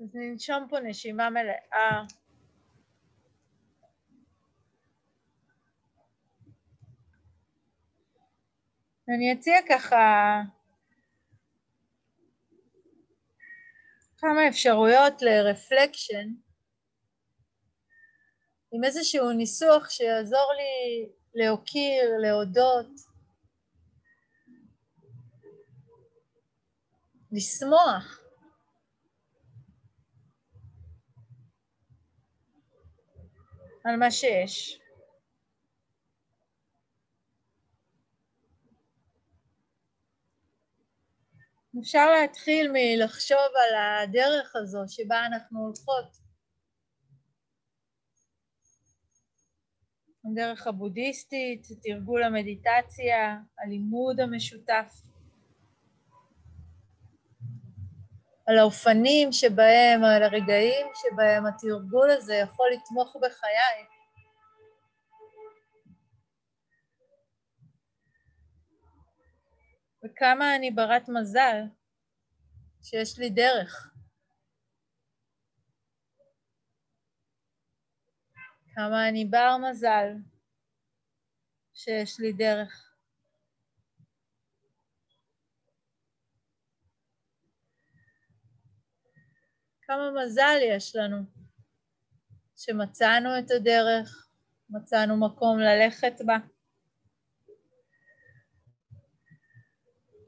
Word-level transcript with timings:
אז 0.00 0.14
ננשום 0.14 0.66
פה 0.68 0.80
נשימה 0.80 1.30
מלאה. 1.30 2.02
אני 9.08 9.32
אציע 9.32 9.56
ככה 9.68 9.96
כמה 14.18 14.48
אפשרויות 14.48 15.22
לרפלקשן 15.22 16.28
עם 18.72 18.84
איזשהו 18.84 19.32
ניסוח 19.32 19.90
שיעזור 19.90 20.52
לי 20.56 21.08
להוקיר, 21.34 22.16
להודות, 22.22 22.90
לשמוח. 27.32 28.19
על 33.84 33.96
מה 33.96 34.10
שיש. 34.10 34.80
אפשר 41.80 42.10
להתחיל 42.10 42.70
מלחשוב 42.72 43.38
על 43.38 43.76
הדרך 43.76 44.56
הזו 44.56 44.80
שבה 44.88 45.26
אנחנו 45.26 45.60
הולכות. 45.60 46.16
הדרך 50.24 50.66
הבודהיסטית, 50.66 51.66
תרגול 51.82 52.22
המדיטציה, 52.22 53.38
הלימוד 53.58 54.20
המשותף, 54.20 54.92
על 58.50 58.58
האופנים 58.58 59.32
שבהם, 59.32 60.04
על 60.04 60.22
הרגעים 60.22 60.86
שבהם 60.94 61.46
התרגול 61.46 62.10
הזה 62.10 62.34
יכול 62.34 62.70
לתמוך 62.72 63.16
בחיי. 63.16 63.86
וכמה 70.04 70.56
אני 70.56 70.70
ברת 70.70 71.08
מזל 71.08 71.62
שיש 72.82 73.18
לי 73.18 73.30
דרך. 73.30 73.90
כמה 78.74 79.08
אני 79.08 79.24
בר 79.24 79.56
מזל 79.70 80.08
שיש 81.74 82.20
לי 82.20 82.32
דרך. 82.32 82.89
כמה 89.90 90.10
מזל 90.24 90.58
יש 90.62 90.96
לנו 90.96 91.16
שמצאנו 92.56 93.38
את 93.38 93.50
הדרך, 93.50 94.28
מצאנו 94.70 95.16
מקום 95.16 95.58
ללכת 95.58 96.12
בה. 96.26 96.36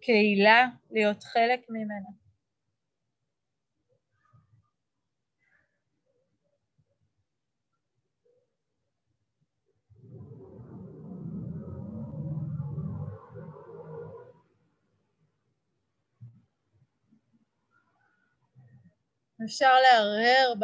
קהילה, 0.00 0.66
להיות 0.90 1.24
חלק 1.24 1.60
ממנה. 1.68 2.21
אפשר 19.44 19.72
להרהר 19.80 20.54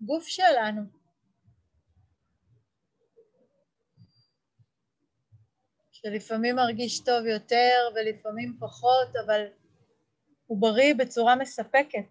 בגוף 0.00 0.26
שלנו. 0.26 0.82
שלפעמים 5.92 6.56
מרגיש 6.56 7.04
טוב 7.04 7.26
יותר 7.26 7.88
ולפעמים 7.94 8.56
פחות, 8.60 9.08
אבל 9.26 9.46
הוא 10.46 10.60
בריא 10.60 10.94
בצורה 10.94 11.36
מספקת. 11.36 12.04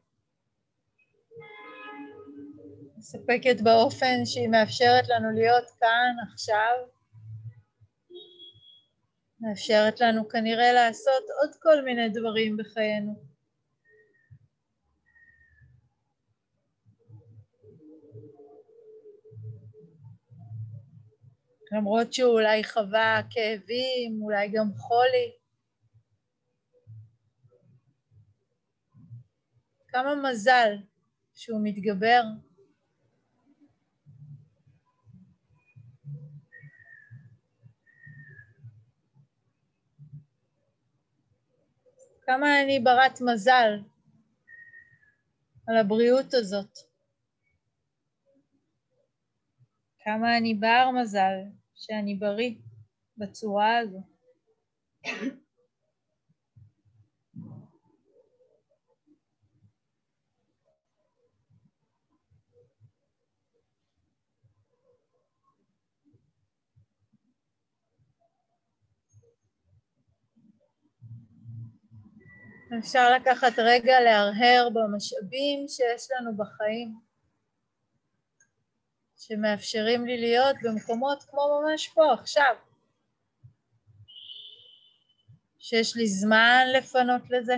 מספקת 2.98 3.62
באופן 3.64 4.26
שהיא 4.26 4.50
מאפשרת 4.50 5.08
לנו 5.10 5.32
להיות 5.32 5.70
כאן 5.80 6.16
עכשיו, 6.32 6.76
מאפשרת 9.40 10.02
לנו 10.02 10.30
כנראה 10.30 10.74
לעשות 10.74 11.24
עוד 11.42 11.56
כל 11.62 11.82
מיני 11.82 12.10
דברים 12.10 12.58
בחיינו. 12.58 13.33
למרות 21.78 22.14
שהוא 22.14 22.32
אולי 22.34 22.64
חווה 22.64 23.22
כאבים, 23.30 24.22
אולי 24.22 24.50
גם 24.54 24.74
חולי. 24.74 25.32
כמה 29.88 30.30
מזל 30.30 30.78
שהוא 31.34 31.60
מתגבר. 31.64 32.22
כמה 42.26 42.62
אני 42.62 42.80
ברת 42.80 43.22
מזל 43.22 43.80
על 45.68 45.78
הבריאות 45.78 46.34
הזאת. 46.34 46.78
כמה 50.00 50.38
אני 50.38 50.54
בר 50.54 50.90
מזל 51.02 51.63
שאני 51.76 52.16
בריא 52.16 52.56
בצורה 53.18 53.78
הזו. 53.78 54.00
אפשר 72.80 73.14
לקחת 73.16 73.60
רגע 73.60 74.00
להרהר 74.00 74.70
במשאבים 74.74 75.68
שיש 75.68 76.08
לנו 76.12 76.38
בחיים. 76.38 77.13
שמאפשרים 79.28 80.06
לי 80.06 80.18
להיות 80.18 80.56
במקומות 80.64 81.24
כמו 81.24 81.62
ממש 81.62 81.88
פה, 81.88 82.14
עכשיו. 82.14 82.56
שיש 85.60 85.96
לי 85.96 86.08
זמן 86.08 86.66
לפנות 86.78 87.22
לזה. 87.30 87.56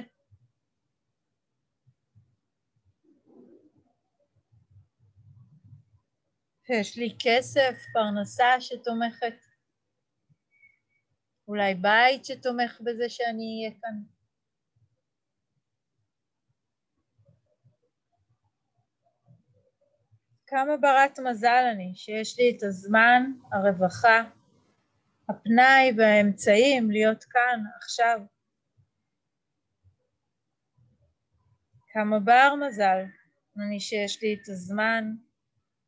שיש 6.67 6.97
לי 6.97 7.15
כסף, 7.19 7.75
פרנסה 7.93 8.61
שתומכת, 8.61 9.45
אולי 11.47 11.73
בית 11.75 12.25
שתומך 12.25 12.81
בזה 12.81 13.09
שאני 13.09 13.61
אהיה 13.63 13.79
כאן. 13.81 14.14
כמה 20.55 20.77
ברת 20.77 21.19
מזל 21.19 21.63
אני 21.71 21.91
שיש 21.95 22.39
לי 22.39 22.55
את 22.57 22.63
הזמן, 22.63 23.23
הרווחה, 23.51 24.23
הפנאי 25.29 25.91
והאמצעים 25.97 26.91
להיות 26.91 27.23
כאן 27.23 27.63
עכשיו. 27.77 28.19
כמה 31.93 32.19
בר 32.19 32.55
מזל 32.67 33.03
אני 33.57 33.79
שיש 33.79 34.23
לי 34.23 34.33
את 34.33 34.49
הזמן, 34.49 35.03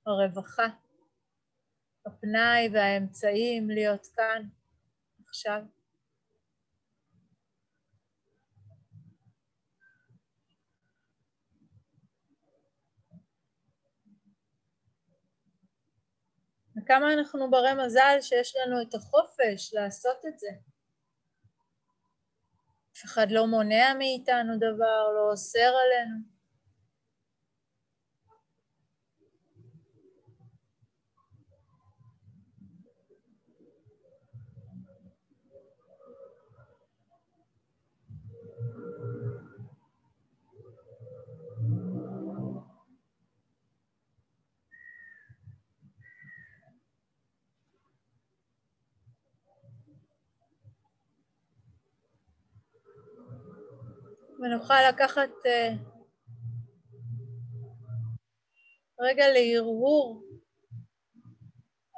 הרווחה, 0.05 0.67
הפנאי 2.05 2.69
והאמצעים 2.73 3.69
להיות 3.69 4.07
כאן 4.15 4.47
עכשיו. 5.27 5.76
וכמה 16.87 17.13
אנחנו 17.13 17.51
ברי 17.51 17.73
מזל 17.85 18.17
שיש 18.21 18.55
לנו 18.55 18.81
את 18.81 18.95
החופש 18.95 19.73
לעשות 19.73 20.25
את 20.27 20.39
זה. 20.39 20.47
אף 22.97 23.05
אחד 23.05 23.31
לא 23.31 23.47
מונע 23.47 23.93
מאיתנו 23.97 24.57
דבר, 24.57 25.11
לא 25.15 25.31
אוסר 25.31 25.59
עלינו. 25.59 26.36
ונוכל 54.39 54.89
לקחת 54.89 55.29
uh, 55.29 55.97
רגע 58.99 59.23
להרהור 59.33 60.23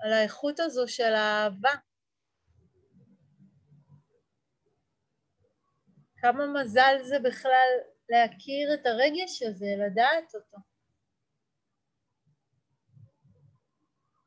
על 0.04 0.14
האיכות 0.14 0.60
הזו 0.60 0.88
של 0.88 1.14
האהבה. 1.14 1.72
כמה 6.18 6.48
מזל 6.48 6.98
זה 7.04 7.20
בכלל 7.24 7.70
להכיר 8.10 8.74
את 8.74 8.86
הרגש 8.86 9.44
הזה, 9.44 9.68
לדעת 9.86 10.36
אותו. 10.36 10.58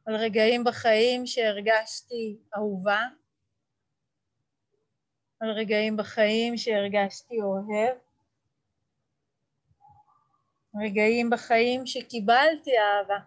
על 0.06 0.14
רגעים 0.16 0.64
בחיים 0.64 1.26
שהרגשתי 1.26 2.38
אהובה, 2.56 3.00
על 5.42 5.50
רגעים 5.50 5.96
בחיים 5.96 6.56
שהרגשתי 6.56 7.34
אוהב, 7.42 7.96
רגעים 10.74 11.30
בחיים 11.30 11.86
שקיבלתי 11.86 12.70
אהבה. 12.78 13.18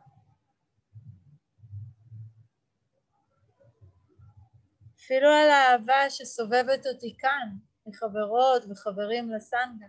אפילו 4.97 5.27
על 5.29 5.49
האהבה 5.49 6.09
שסובבת 6.09 6.85
אותי 6.85 7.15
כאן, 7.19 7.49
מחברות 7.85 8.63
וחברים 8.69 9.31
לסנגה. 9.31 9.87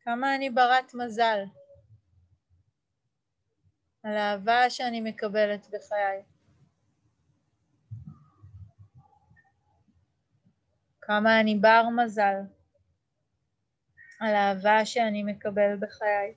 כמה 0.00 0.34
אני 0.36 0.50
ברת 0.50 0.94
מזל 0.94 1.44
על 4.02 4.16
האהבה 4.16 4.70
שאני 4.70 5.00
מקבלת 5.00 5.66
בחיי. 5.66 6.29
כמה 11.10 11.40
אני 11.40 11.54
בר 11.54 11.88
מזל 11.96 12.34
על 14.20 14.34
האהבה 14.34 14.84
שאני 14.84 15.22
מקבל 15.22 15.76
בחיי. 15.80 16.34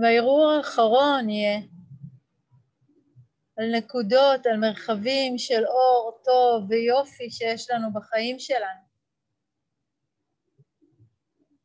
והערעור 0.00 0.50
האחרון 0.50 1.30
יהיה 1.30 1.73
על 3.64 3.70
נקודות, 3.76 4.46
על 4.46 4.56
מרחבים 4.56 5.38
של 5.38 5.64
אור, 5.66 6.18
טוב 6.24 6.70
ויופי 6.70 7.30
שיש 7.30 7.70
לנו 7.70 7.92
בחיים 7.92 8.38
שלנו. 8.38 8.84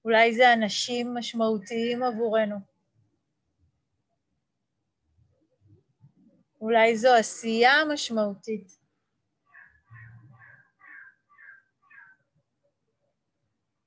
אולי 0.05 0.35
זה 0.35 0.53
אנשים 0.53 1.13
משמעותיים 1.13 2.03
עבורנו. 2.03 2.55
אולי 6.61 6.97
זו 6.97 7.13
עשייה 7.13 7.73
משמעותית. 7.93 8.79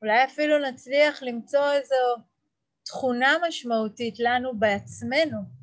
אולי 0.03 0.25
אפילו 0.25 0.59
נצליח 0.59 1.23
למצוא 1.23 1.73
איזו 1.73 1.95
תכונה 2.83 3.37
משמעותית 3.49 4.15
לנו 4.19 4.59
בעצמנו. 4.59 5.62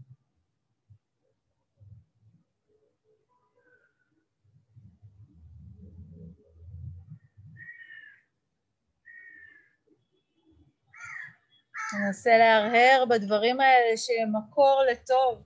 ננסה 11.93 12.37
להרהר 12.37 13.05
בדברים 13.09 13.61
האלה 13.61 13.97
שהם 13.97 14.31
מקור 14.35 14.83
לטוב, 14.91 15.43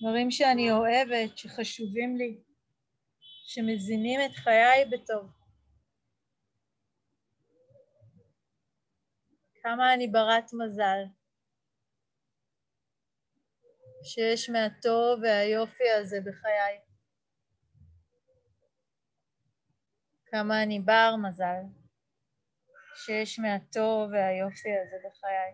דברים 0.00 0.30
שאני 0.30 0.70
אוהבת, 0.70 1.38
שחשובים 1.38 2.16
לי, 2.16 2.40
שמזינים 3.44 4.20
את 4.26 4.36
חיי 4.36 4.84
בטוב. 4.90 5.30
כמה 9.62 9.94
אני 9.94 10.08
ברת 10.08 10.50
מזל 10.52 11.04
שיש 14.04 14.50
מהטוב 14.50 15.20
והיופי 15.22 15.90
הזה 15.90 16.16
בחיי. 16.20 16.78
כמה 20.26 20.62
אני 20.62 20.80
בר 20.80 21.14
מזל 21.28 21.81
שיש 22.94 23.38
מהטוב 23.38 24.10
והיופי 24.12 24.68
הזה 24.78 24.96
בחיי. 25.08 25.52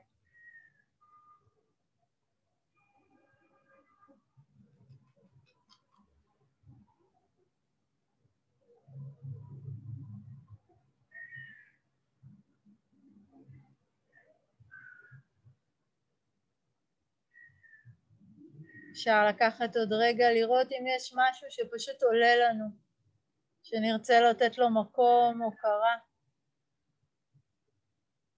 אפשר 18.92 19.26
לקחת 19.28 19.76
עוד 19.76 19.92
רגע 19.92 20.30
לראות 20.32 20.72
אם 20.72 20.84
יש 20.96 21.14
משהו 21.16 21.46
שפשוט 21.50 22.02
עולה 22.02 22.36
לנו, 22.36 22.64
שנרצה 23.62 24.20
לתת 24.20 24.58
לו 24.58 24.70
מקום, 24.70 25.42
הוקרה. 25.42 26.07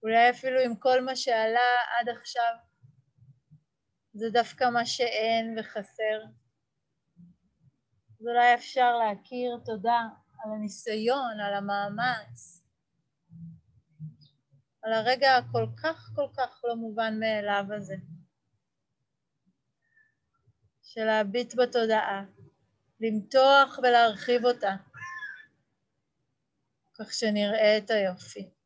אולי 0.03 0.29
אפילו 0.29 0.59
עם 0.59 0.75
כל 0.75 1.01
מה 1.01 1.15
שעלה 1.15 1.69
עד 1.99 2.09
עכשיו, 2.09 2.53
זה 4.13 4.29
דווקא 4.29 4.69
מה 4.69 4.85
שאין 4.85 5.55
וחסר. 5.59 6.23
אז 8.19 8.27
אולי 8.27 8.53
אפשר 8.53 8.97
להכיר 8.97 9.57
תודה 9.65 9.99
על 10.43 10.51
הניסיון, 10.51 11.39
על 11.39 11.53
המאמץ, 11.53 12.63
על 14.83 14.93
הרגע 14.93 15.37
הכל 15.37 15.65
כך 15.83 16.11
כל 16.15 16.27
כך 16.37 16.61
לא 16.63 16.75
מובן 16.75 17.19
מאליו 17.19 17.65
הזה. 17.77 17.95
של 20.83 21.03
להביט 21.03 21.53
בתודעה, 21.55 22.25
למתוח 22.99 23.79
ולהרחיב 23.83 24.45
אותה, 24.45 24.75
כך 26.93 27.13
שנראה 27.13 27.77
את 27.77 27.89
היופי. 27.89 28.60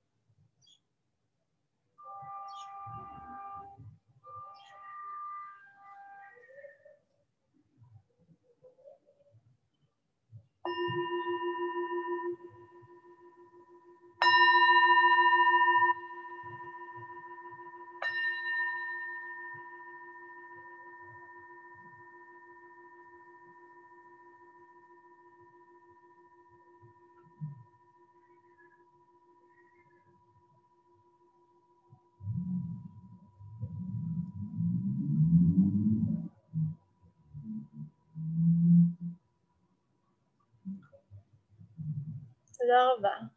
תודה 42.65 42.89
רבה. 42.97 43.34